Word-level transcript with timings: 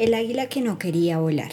El 0.00 0.14
águila 0.14 0.46
que 0.46 0.62
no 0.62 0.78
quería 0.78 1.18
volar. 1.18 1.50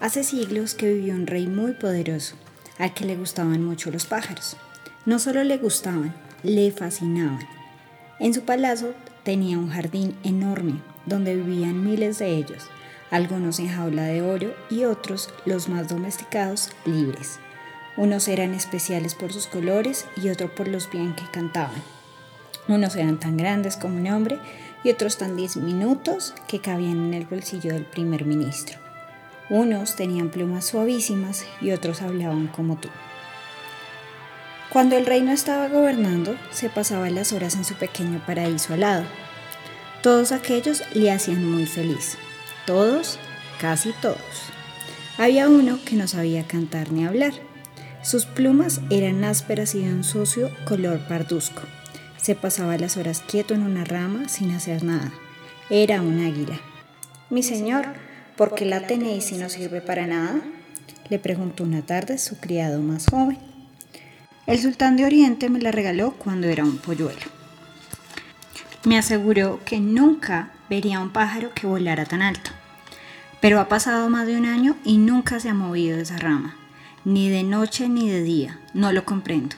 Hace 0.00 0.24
siglos 0.24 0.72
que 0.72 0.90
vivió 0.90 1.12
un 1.12 1.26
rey 1.26 1.46
muy 1.46 1.72
poderoso, 1.72 2.34
al 2.78 2.94
que 2.94 3.04
le 3.04 3.14
gustaban 3.14 3.62
mucho 3.62 3.90
los 3.90 4.06
pájaros. 4.06 4.56
No 5.04 5.18
solo 5.18 5.44
le 5.44 5.58
gustaban, 5.58 6.16
le 6.42 6.70
fascinaban. 6.70 7.46
En 8.20 8.32
su 8.32 8.46
palacio 8.46 8.94
tenía 9.22 9.58
un 9.58 9.68
jardín 9.68 10.16
enorme, 10.24 10.80
donde 11.04 11.36
vivían 11.36 11.84
miles 11.84 12.18
de 12.18 12.38
ellos, 12.38 12.68
algunos 13.10 13.58
en 13.58 13.68
jaula 13.68 14.04
de 14.04 14.22
oro 14.22 14.54
y 14.70 14.84
otros, 14.84 15.28
los 15.44 15.68
más 15.68 15.88
domesticados, 15.88 16.70
libres. 16.86 17.38
Unos 17.98 18.28
eran 18.28 18.54
especiales 18.54 19.14
por 19.14 19.30
sus 19.34 19.46
colores 19.46 20.06
y 20.16 20.30
otros 20.30 20.52
por 20.52 20.68
los 20.68 20.90
bien 20.90 21.14
que 21.14 21.30
cantaban. 21.30 21.82
Unos 22.66 22.96
eran 22.96 23.20
tan 23.20 23.36
grandes 23.36 23.76
como 23.76 23.98
un 23.98 24.06
hombre 24.06 24.38
y 24.86 24.90
otros 24.90 25.16
tan 25.16 25.36
diminutos 25.36 26.32
que 26.46 26.60
cabían 26.60 27.06
en 27.06 27.14
el 27.14 27.26
bolsillo 27.26 27.72
del 27.72 27.84
primer 27.84 28.24
ministro. 28.24 28.78
Unos 29.50 29.96
tenían 29.96 30.30
plumas 30.30 30.66
suavísimas 30.66 31.44
y 31.60 31.72
otros 31.72 32.02
hablaban 32.02 32.46
como 32.46 32.76
tú. 32.76 32.88
Cuando 34.70 34.96
el 34.96 35.04
rey 35.04 35.22
no 35.22 35.32
estaba 35.32 35.66
gobernando, 35.66 36.36
se 36.52 36.70
pasaba 36.70 37.10
las 37.10 37.32
horas 37.32 37.56
en 37.56 37.64
su 37.64 37.74
pequeño 37.74 38.22
paraíso 38.24 38.74
alado. 38.74 39.02
Todos 40.04 40.30
aquellos 40.30 40.84
le 40.94 41.10
hacían 41.10 41.44
muy 41.50 41.66
feliz. 41.66 42.16
Todos, 42.64 43.18
casi 43.60 43.92
todos. 44.00 44.20
Había 45.18 45.48
uno 45.48 45.80
que 45.84 45.96
no 45.96 46.06
sabía 46.06 46.46
cantar 46.46 46.92
ni 46.92 47.04
hablar. 47.04 47.32
Sus 48.04 48.24
plumas 48.24 48.80
eran 48.90 49.24
ásperas 49.24 49.74
y 49.74 49.84
de 49.84 49.92
un 49.92 50.04
sucio 50.04 50.48
color 50.64 51.00
parduzco. 51.08 51.62
Se 52.26 52.34
pasaba 52.34 52.76
las 52.76 52.96
horas 52.96 53.22
quieto 53.24 53.54
en 53.54 53.62
una 53.62 53.84
rama 53.84 54.28
sin 54.28 54.50
hacer 54.50 54.82
nada. 54.82 55.12
Era 55.70 56.02
un 56.02 56.18
águila. 56.18 56.58
Mi 57.30 57.44
señor, 57.44 57.86
¿por 58.36 58.56
qué 58.56 58.64
la 58.64 58.88
tenéis 58.88 59.26
si 59.26 59.36
no 59.36 59.48
sirve 59.48 59.80
para 59.80 60.08
nada? 60.08 60.40
Le 61.08 61.20
preguntó 61.20 61.62
una 61.62 61.82
tarde 61.82 62.18
su 62.18 62.36
criado 62.38 62.82
más 62.82 63.06
joven. 63.06 63.38
El 64.48 64.58
sultán 64.58 64.96
de 64.96 65.04
Oriente 65.04 65.48
me 65.48 65.60
la 65.60 65.70
regaló 65.70 66.14
cuando 66.18 66.48
era 66.48 66.64
un 66.64 66.78
polluelo. 66.78 67.20
Me 68.82 68.98
aseguró 68.98 69.60
que 69.64 69.78
nunca 69.78 70.50
vería 70.68 70.98
un 70.98 71.12
pájaro 71.12 71.52
que 71.54 71.68
volara 71.68 72.06
tan 72.06 72.22
alto. 72.22 72.50
Pero 73.40 73.60
ha 73.60 73.68
pasado 73.68 74.08
más 74.10 74.26
de 74.26 74.36
un 74.36 74.46
año 74.46 74.74
y 74.82 74.98
nunca 74.98 75.38
se 75.38 75.48
ha 75.48 75.54
movido 75.54 75.96
de 75.96 76.02
esa 76.02 76.18
rama, 76.18 76.56
ni 77.04 77.28
de 77.28 77.44
noche 77.44 77.88
ni 77.88 78.10
de 78.10 78.24
día. 78.24 78.58
No 78.74 78.90
lo 78.90 79.04
comprendo. 79.04 79.54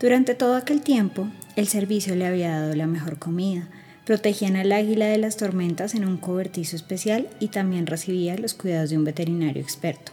Durante 0.00 0.34
todo 0.34 0.56
aquel 0.56 0.80
tiempo, 0.80 1.28
el 1.56 1.68
servicio 1.68 2.14
le 2.16 2.26
había 2.26 2.58
dado 2.58 2.74
la 2.74 2.86
mejor 2.86 3.18
comida, 3.18 3.68
protegían 4.06 4.56
al 4.56 4.72
águila 4.72 5.04
de 5.04 5.18
las 5.18 5.36
tormentas 5.36 5.94
en 5.94 6.06
un 6.06 6.16
cobertizo 6.16 6.74
especial 6.74 7.28
y 7.38 7.48
también 7.48 7.86
recibía 7.86 8.38
los 8.38 8.54
cuidados 8.54 8.88
de 8.88 8.96
un 8.96 9.04
veterinario 9.04 9.60
experto. 9.62 10.12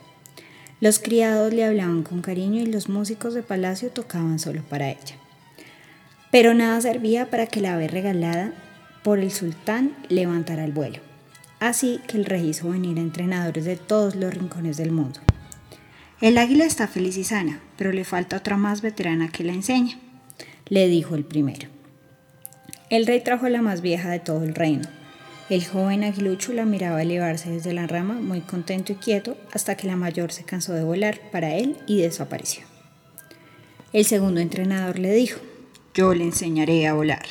Los 0.82 1.00
criados 1.00 1.54
le 1.54 1.64
hablaban 1.64 2.04
con 2.04 2.22
cariño 2.22 2.62
y 2.62 2.66
los 2.66 2.90
músicos 2.90 3.34
de 3.34 3.44
palacio 3.44 3.90
tocaban 3.90 4.40
solo 4.40 4.62
para 4.62 4.90
ella. 4.90 5.16
Pero 6.32 6.54
nada 6.54 6.82
servía 6.82 7.30
para 7.30 7.48
que 7.48 7.62
la 7.62 7.76
ave 7.76 7.88
regalada 7.88 8.52
por 9.04 9.20
el 9.20 9.32
sultán 9.32 9.96
levantara 10.10 10.66
el 10.66 10.74
vuelo. 10.74 11.00
Así 11.62 12.02
que 12.08 12.18
el 12.18 12.26
rey 12.26 12.50
hizo 12.50 12.70
venir 12.70 12.98
entrenadores 12.98 13.64
de 13.64 13.78
todos 13.78 14.16
los 14.16 14.34
rincones 14.34 14.76
del 14.76 14.92
mundo. 14.92 15.22
El 16.20 16.40
águila 16.40 16.66
está 16.66 16.88
feliz 16.88 17.16
y 17.18 17.24
sana, 17.24 17.62
pero 17.78 17.92
le 17.92 18.04
falta 18.04 18.38
otra 18.38 18.58
más 18.58 18.82
veterana 18.82 19.30
que 19.30 19.44
la 19.44 19.54
enseña, 19.54 20.00
le 20.68 20.88
dijo 20.88 21.14
el 21.14 21.24
primero. 21.24 21.68
El 22.90 23.06
rey 23.06 23.22
trajo 23.22 23.46
a 23.46 23.50
la 23.52 23.62
más 23.62 23.82
vieja 23.82 24.10
de 24.10 24.20
todo 24.20 24.44
el 24.44 24.56
reino. 24.56 24.88
El 25.52 25.64
joven 25.64 26.04
aguilucho 26.04 26.54
la 26.54 26.66
miraba 26.66 27.04
elevarse 27.04 27.52
desde 27.52 27.72
la 27.72 27.86
rama, 27.86 28.16
muy 28.16 28.42
contento 28.42 28.94
y 28.94 28.96
quieto, 28.96 29.38
hasta 29.54 29.78
que 29.78 29.86
la 29.86 29.96
mayor 29.96 30.32
se 30.32 30.44
cansó 30.44 30.74
de 30.74 30.84
volar 30.84 31.20
para 31.32 31.54
él 31.56 31.78
y 31.86 32.02
desapareció. 32.02 32.64
El 33.94 34.06
segundo 34.06 34.42
entrenador 34.42 34.98
le 34.98 35.14
dijo, 35.14 35.40
yo 35.94 36.16
le 36.16 36.24
enseñaré 36.24 36.88
a 36.88 36.94
volar. 36.94 37.26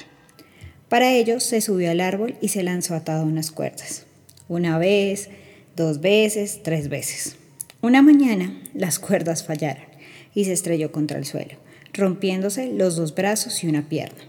Para 0.88 1.10
ello 1.12 1.40
se 1.40 1.60
subió 1.60 1.90
al 1.90 2.00
árbol 2.00 2.36
y 2.40 2.48
se 2.48 2.62
lanzó 2.62 2.94
atado 2.94 3.22
a 3.22 3.26
unas 3.26 3.50
cuerdas. 3.50 4.06
Una 4.46 4.78
vez, 4.78 5.28
dos 5.74 6.00
veces, 6.00 6.62
tres 6.62 6.88
veces. 6.88 7.36
Una 7.86 8.02
mañana 8.02 8.52
las 8.74 8.98
cuerdas 8.98 9.44
fallaron 9.44 9.84
y 10.34 10.44
se 10.44 10.52
estrelló 10.52 10.90
contra 10.90 11.18
el 11.18 11.24
suelo, 11.24 11.54
rompiéndose 11.92 12.72
los 12.72 12.96
dos 12.96 13.14
brazos 13.14 13.62
y 13.62 13.68
una 13.68 13.88
pierna. 13.88 14.24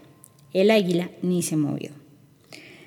El 0.54 0.70
águila 0.70 1.10
ni 1.24 1.42
se 1.42 1.56
movió. 1.56 1.90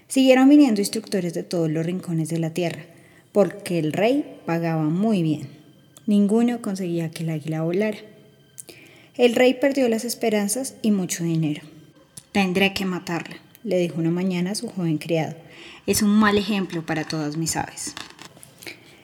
Siguieron 0.07 0.49
viniendo 0.49 0.81
instructores 0.81 1.35
de 1.35 1.43
todos 1.43 1.69
los 1.69 1.85
rincones 1.85 2.29
de 2.29 2.39
la 2.39 2.51
tierra, 2.51 2.85
porque 3.33 3.81
el 3.81 3.93
rey 3.93 4.37
pagaba 4.47 4.85
muy 4.85 5.25
bien. 5.25 5.49
Ninguno 6.07 6.63
conseguía 6.63 7.11
que 7.11 7.25
el 7.25 7.31
águila 7.31 7.63
volara. 7.63 7.99
El 9.17 9.35
rey 9.35 9.55
perdió 9.55 9.89
las 9.89 10.05
esperanzas 10.05 10.77
y 10.83 10.93
mucho 10.93 11.25
dinero. 11.25 11.63
Tendré 12.31 12.75
que 12.75 12.85
matarla, 12.85 13.39
le 13.65 13.77
dijo 13.77 13.99
una 13.99 14.13
mañana 14.13 14.53
a 14.53 14.55
su 14.55 14.69
joven 14.69 14.99
criado. 14.99 15.35
Es 15.89 16.01
un 16.01 16.11
mal 16.11 16.39
ejemplo 16.39 16.87
para 16.87 17.03
todas 17.03 17.37
mis 17.37 17.57
aves. 17.57 17.97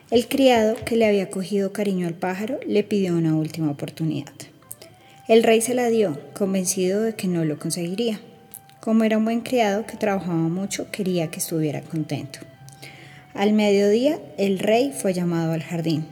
El 0.09 0.29
criado, 0.29 0.77
que 0.85 0.95
le 0.95 1.05
había 1.05 1.31
cogido 1.31 1.73
cariño 1.73 2.07
al 2.07 2.15
pájaro, 2.15 2.61
le 2.65 2.85
pidió 2.85 3.17
una 3.17 3.35
última 3.35 3.73
oportunidad. 3.73 4.33
El 5.27 5.43
rey 5.43 5.61
se 5.61 5.75
la 5.75 5.89
dio, 5.89 6.17
convencido 6.33 7.03
de 7.03 7.17
que 7.17 7.27
no 7.27 7.45
lo 7.45 7.59
conseguiría. 7.59 8.21
Como 8.79 9.03
era 9.03 9.19
un 9.19 9.25
buen 9.25 9.41
criado 9.41 9.85
que 9.85 9.97
trabajaba 9.97 10.37
mucho, 10.37 10.93
quería 10.93 11.27
que 11.27 11.41
estuviera 11.41 11.81
contento. 11.81 12.39
Al 13.35 13.53
mediodía, 13.53 14.21
el 14.39 14.61
rey 14.61 14.93
fue 14.97 15.13
llamado 15.13 15.53
al 15.53 15.65
jardín. 15.65 16.07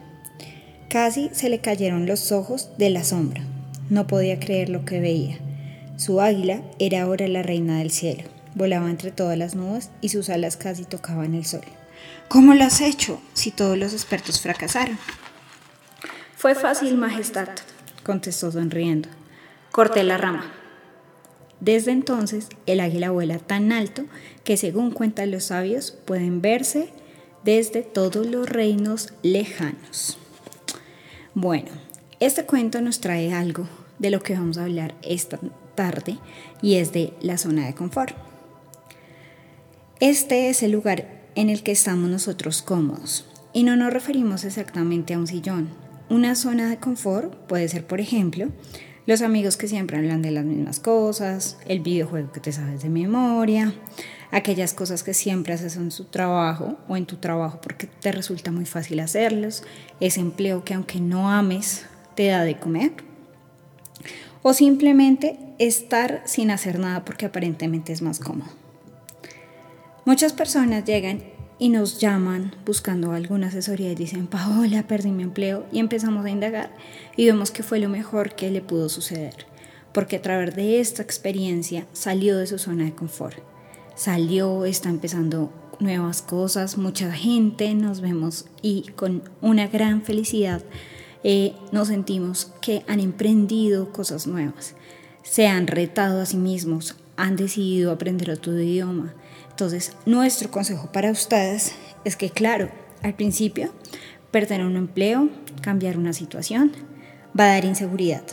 Casi 0.89 1.31
se 1.33 1.49
le 1.49 1.61
cayeron 1.61 2.07
los 2.07 2.33
ojos 2.33 2.71
de 2.77 2.91
la 2.91 3.05
sombra. 3.05 3.45
No 3.91 4.09
podía 4.09 4.41
creer 4.41 4.71
lo 4.71 4.85
que 4.85 4.99
veía. 4.99 5.39
Su 5.97 6.21
águila 6.21 6.63
era 6.81 7.03
ahora 7.03 7.29
la 7.29 7.45
reina 7.45 7.79
del 7.79 7.93
cielo. 7.93 8.25
Volaba 8.57 8.91
entre 8.91 9.13
todas 9.13 9.39
las 9.39 9.55
nubes 9.55 9.91
y 10.01 10.09
sus 10.09 10.31
alas 10.31 10.57
casi 10.57 10.85
tocaban 10.85 11.37
el 11.37 11.45
sol. 11.45 11.63
¿Cómo 12.29 12.55
lo 12.55 12.65
has 12.65 12.81
hecho 12.81 13.21
si 13.33 13.51
todos 13.51 13.79
los 13.79 13.93
expertos 13.93 14.41
fracasaron? 14.41 14.99
Fue 16.37 16.55
fácil, 16.55 16.97
Majestad, 16.97 17.49
contestó 18.03 18.51
sonriendo. 18.51 19.09
Corté 19.71 20.03
la 20.03 20.19
rama. 20.19 20.53
Desde 21.61 21.93
entonces, 21.93 22.49
el 22.67 22.81
águila 22.81 23.11
vuela 23.11 23.39
tan 23.39 23.73
alto 23.73 24.05
que, 24.45 24.57
según 24.57 24.91
cuentan 24.91 25.31
los 25.31 25.45
sabios, 25.45 25.93
pueden 25.93 26.43
verse 26.43 26.91
desde 27.45 27.83
todos 27.83 28.27
los 28.27 28.49
reinos 28.49 29.13
lejanos. 29.23 30.19
Bueno, 31.35 31.71
este 32.21 32.45
cuento 32.45 32.81
nos 32.81 33.01
trae 33.01 33.33
algo 33.33 33.67
de 33.99 34.11
lo 34.11 34.23
que 34.23 34.35
vamos 34.35 34.59
a 34.59 34.65
hablar 34.65 34.95
esta 35.03 35.39
tarde 35.75 36.19
y 36.63 36.77
es 36.77 36.93
de 36.93 37.13
la 37.21 37.39
zona 37.39 37.67
de 37.67 37.75
confort. 37.75 38.15
Este 40.01 40.51
es 40.51 40.63
el 40.63 40.73
lugar 40.73 41.24
en 41.35 41.51
el 41.51 41.63
que 41.63 41.73
estamos 41.73 42.11
nosotros 42.11 42.63
cómodos. 42.63 43.27
Y 43.53 43.63
no 43.63 43.77
nos 43.77 43.93
referimos 43.93 44.45
exactamente 44.45 45.15
a 45.15 45.19
un 45.19 45.27
sillón. 45.27 45.69
Una 46.09 46.35
zona 46.35 46.69
de 46.69 46.79
confort 46.79 47.35
puede 47.47 47.69
ser, 47.69 47.87
por 47.87 48.01
ejemplo, 48.01 48.49
los 49.07 49.23
amigos 49.23 49.57
que 49.57 49.69
siempre 49.69 49.99
hablan 49.99 50.23
de 50.23 50.31
las 50.31 50.45
mismas 50.45 50.81
cosas, 50.81 51.59
el 51.67 51.81
videojuego 51.81 52.33
que 52.33 52.41
te 52.41 52.53
sabes 52.53 52.83
de 52.83 52.89
memoria, 52.89 53.75
aquellas 54.31 54.75
cosas 54.75 55.03
que 55.03 55.15
siempre 55.15 55.55
haces 55.55 55.77
en 55.77 55.91
su 55.91 56.07
trabajo 56.07 56.77
o 56.89 56.97
en 56.97 57.07
tu 57.07 57.17
trabajo 57.17 57.61
porque 57.63 57.87
te 57.87 58.13
resulta 58.13 58.51
muy 58.51 58.65
fácil 58.65 59.01
hacerlos, 59.01 59.63
ese 60.01 60.21
empleo 60.21 60.65
que 60.65 60.75
aunque 60.75 61.01
no 61.01 61.31
ames, 61.31 61.87
te 62.15 62.29
da 62.29 62.45
de 62.45 62.59
comer. 62.59 62.93
O 64.43 64.53
simplemente 64.53 65.39
estar 65.59 66.23
sin 66.27 66.51
hacer 66.51 66.79
nada 66.79 67.05
porque 67.05 67.27
aparentemente 67.27 67.93
es 67.93 68.03
más 68.03 68.19
cómodo. 68.19 68.64
Muchas 70.07 70.35
personas 70.35 70.85
llegan 70.85 71.23
y 71.59 71.71
nos 71.71 71.99
llaman 71.99 72.55
buscando 72.67 73.13
alguna 73.13 73.47
asesoría 73.47 73.93
y 73.93 73.95
dicen, 73.95 74.27
Paola, 74.27 74.87
perdí 74.87 75.11
mi 75.13 75.23
empleo 75.23 75.65
y 75.73 75.79
empezamos 75.79 76.27
a 76.27 76.31
indagar 76.31 76.77
y 77.17 77.25
vemos 77.25 77.51
que 77.51 77.63
fue 77.63 77.79
lo 77.79 77.89
mejor 77.89 78.35
que 78.35 78.51
le 78.51 78.61
pudo 78.61 78.91
suceder, 78.91 79.47
porque 79.95 80.17
a 80.17 80.23
través 80.23 80.55
de 80.57 80.79
esta 80.81 81.01
experiencia 81.01 81.87
salió 81.95 82.37
de 82.37 82.47
su 82.47 82.59
zona 82.59 82.85
de 82.85 82.95
confort, 82.95 83.39
salió, 83.95 84.67
está 84.67 84.91
empezando 84.91 85.51
nuevas 85.81 86.21
cosas, 86.21 86.77
mucha 86.77 87.11
gente, 87.11 87.73
nos 87.73 88.03
vemos 88.03 88.45
y 88.61 88.83
con 88.97 89.23
una 89.41 89.69
gran 89.69 90.03
felicidad 90.03 90.63
eh, 91.23 91.55
nos 91.73 91.89
sentimos 91.89 92.53
que 92.61 92.85
han 92.89 93.01
emprendido 93.01 93.91
cosas 93.91 94.27
nuevas, 94.27 94.75
se 95.23 95.47
han 95.47 95.67
retado 95.67 96.21
a 96.21 96.27
sí 96.27 96.37
mismos, 96.37 96.95
han 97.17 97.37
decidido 97.37 97.93
aprender 97.93 98.31
otro 98.31 98.59
idioma. 98.59 99.15
Entonces, 99.51 99.93
nuestro 100.07 100.51
consejo 100.51 100.91
para 100.93 101.11
ustedes 101.11 101.73
es 102.05 102.17
que, 102.17 102.31
claro, 102.31 102.71
al 103.03 103.15
principio, 103.15 103.73
perder 104.31 104.65
un 104.65 104.77
empleo, 104.77 105.29
cambiar 105.61 105.97
una 105.97 106.13
situación, 106.13 106.73
va 107.39 107.45
a 107.45 107.55
dar 107.55 107.65
inseguridad. 107.65 108.25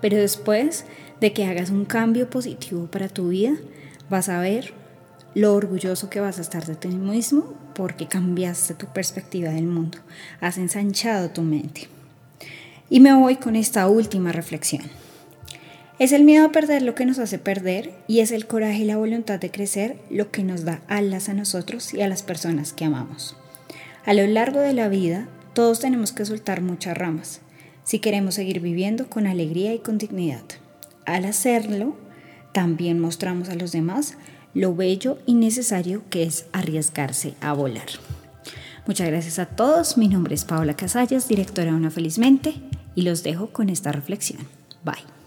Pero 0.00 0.16
después 0.16 0.84
de 1.20 1.32
que 1.32 1.46
hagas 1.46 1.70
un 1.70 1.84
cambio 1.84 2.30
positivo 2.30 2.86
para 2.86 3.08
tu 3.08 3.30
vida, 3.30 3.54
vas 4.08 4.28
a 4.28 4.40
ver 4.40 4.74
lo 5.34 5.54
orgulloso 5.54 6.08
que 6.08 6.20
vas 6.20 6.38
a 6.38 6.42
estar 6.42 6.64
de 6.64 6.76
ti 6.76 6.88
mismo 6.88 7.54
porque 7.74 8.06
cambiaste 8.06 8.74
tu 8.74 8.86
perspectiva 8.86 9.50
del 9.50 9.66
mundo, 9.66 9.98
has 10.40 10.56
ensanchado 10.56 11.30
tu 11.30 11.42
mente. 11.42 11.88
Y 12.88 13.00
me 13.00 13.12
voy 13.14 13.36
con 13.36 13.56
esta 13.56 13.88
última 13.88 14.32
reflexión. 14.32 14.82
Es 15.98 16.12
el 16.12 16.24
miedo 16.24 16.44
a 16.44 16.52
perder 16.52 16.82
lo 16.82 16.94
que 16.94 17.06
nos 17.06 17.18
hace 17.18 17.38
perder 17.38 17.94
y 18.06 18.20
es 18.20 18.30
el 18.30 18.46
coraje 18.46 18.80
y 18.80 18.84
la 18.84 18.98
voluntad 18.98 19.40
de 19.40 19.50
crecer 19.50 19.96
lo 20.10 20.30
que 20.30 20.42
nos 20.42 20.64
da 20.64 20.82
alas 20.88 21.30
a 21.30 21.34
nosotros 21.34 21.94
y 21.94 22.02
a 22.02 22.08
las 22.08 22.22
personas 22.22 22.74
que 22.74 22.84
amamos. 22.84 23.34
A 24.04 24.12
lo 24.12 24.26
largo 24.26 24.60
de 24.60 24.74
la 24.74 24.88
vida, 24.88 25.26
todos 25.54 25.80
tenemos 25.80 26.12
que 26.12 26.26
soltar 26.26 26.60
muchas 26.60 26.96
ramas 26.96 27.40
si 27.82 28.00
queremos 28.00 28.34
seguir 28.34 28.60
viviendo 28.60 29.08
con 29.08 29.26
alegría 29.26 29.72
y 29.72 29.78
con 29.78 29.96
dignidad. 29.96 30.42
Al 31.06 31.24
hacerlo, 31.24 31.96
también 32.52 32.98
mostramos 32.98 33.48
a 33.48 33.54
los 33.54 33.72
demás 33.72 34.14
lo 34.54 34.74
bello 34.74 35.18
y 35.24 35.34
necesario 35.34 36.02
que 36.10 36.24
es 36.24 36.46
arriesgarse 36.52 37.34
a 37.40 37.52
volar. 37.52 37.86
Muchas 38.86 39.08
gracias 39.08 39.38
a 39.38 39.46
todos. 39.46 39.96
Mi 39.96 40.08
nombre 40.08 40.34
es 40.34 40.44
Paola 40.44 40.74
Casallas, 40.74 41.28
directora 41.28 41.70
de 41.70 41.76
Una 41.76 41.90
Felizmente, 41.90 42.54
y 42.94 43.02
los 43.02 43.22
dejo 43.22 43.48
con 43.48 43.68
esta 43.68 43.92
reflexión. 43.92 44.40
Bye. 44.84 45.25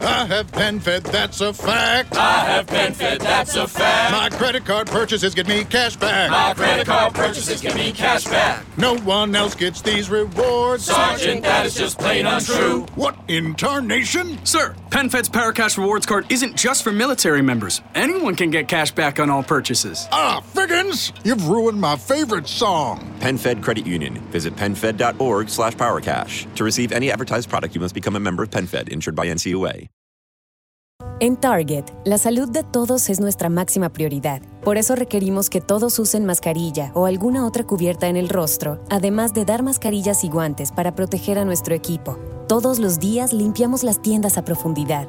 I 0.00 0.26
have 0.26 0.50
PenFed, 0.50 1.04
that's 1.04 1.40
a 1.40 1.52
fact. 1.52 2.16
I 2.16 2.44
have 2.44 2.66
PenFed, 2.66 3.20
that's 3.20 3.54
a 3.56 3.66
fact. 3.68 4.12
My 4.12 4.28
credit 4.36 4.64
card 4.64 4.88
purchases 4.88 5.34
get 5.34 5.46
me 5.46 5.64
cash 5.64 5.96
back. 5.96 6.30
My 6.30 6.52
credit 6.54 6.86
card 6.86 7.14
purchases 7.14 7.60
get 7.60 7.74
me 7.76 7.92
cash 7.92 8.24
back. 8.24 8.64
No 8.76 8.96
one 8.98 9.34
else 9.34 9.54
gets 9.54 9.80
these 9.82 10.10
rewards. 10.10 10.84
Sergeant, 10.86 11.42
that 11.42 11.64
is 11.66 11.74
just 11.74 11.98
plain 11.98 12.26
untrue. 12.26 12.82
What 12.96 13.16
in 13.28 13.54
tarnation? 13.54 14.44
Sir, 14.44 14.74
PenFed's 14.90 15.28
Paracash 15.28 15.78
Rewards 15.78 16.06
card 16.06 16.30
isn't 16.30 16.56
just 16.56 16.82
for 16.82 16.92
military 16.92 17.42
members. 17.42 17.80
Anyone 17.94 18.34
can 18.34 18.50
get 18.50 18.68
cash 18.68 18.90
back 18.90 19.20
on 19.20 19.30
all 19.30 19.42
purchases. 19.42 20.08
Ah, 20.10 20.40
Figgins, 20.40 21.12
you've 21.24 21.48
ruined 21.48 21.80
my 21.80 21.96
favorite 21.96 22.48
song. 22.48 23.13
PenFed 23.24 23.62
Credit 23.62 23.86
Union. 23.86 24.20
Visit 24.30 24.54
penfed.org 24.54 25.48
slash 25.48 25.74
powercash. 25.76 26.46
To 26.56 26.64
receive 26.64 26.92
any 26.92 27.10
advertised 27.10 27.48
product, 27.48 27.74
you 27.74 27.80
must 27.80 27.94
become 27.94 28.16
a 28.16 28.20
member 28.20 28.42
of 28.42 28.50
PenFed, 28.50 28.90
insured 28.90 29.16
by 29.16 29.26
NCUA. 29.26 29.88
En 31.20 31.36
Target, 31.36 31.86
la 32.04 32.18
salud 32.18 32.50
de 32.50 32.62
todos 32.62 33.08
es 33.08 33.20
nuestra 33.20 33.48
máxima 33.48 33.88
prioridad. 33.92 34.42
Por 34.62 34.76
eso 34.76 34.94
requerimos 34.94 35.48
que 35.48 35.60
todos 35.60 35.98
usen 35.98 36.24
mascarilla 36.24 36.90
o 36.94 37.06
alguna 37.06 37.46
otra 37.46 37.64
cubierta 37.64 38.08
en 38.08 38.16
el 38.16 38.28
rostro, 38.28 38.84
además 38.90 39.32
de 39.32 39.44
dar 39.44 39.62
mascarillas 39.62 40.22
y 40.24 40.28
guantes 40.28 40.70
para 40.70 40.94
proteger 40.94 41.38
a 41.38 41.44
nuestro 41.44 41.74
equipo. 41.74 42.18
Todos 42.46 42.78
los 42.78 42.98
días 42.98 43.32
limpiamos 43.32 43.84
las 43.84 44.02
tiendas 44.02 44.36
a 44.38 44.44
profundidad, 44.44 45.08